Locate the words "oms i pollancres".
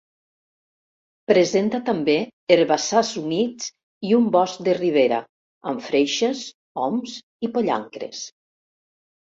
6.89-8.29